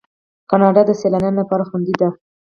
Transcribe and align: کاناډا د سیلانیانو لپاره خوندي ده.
کاناډا 0.49 0.81
د 0.85 0.91
سیلانیانو 1.01 1.39
لپاره 1.41 1.67
خوندي 1.69 1.95
ده. 2.01 2.09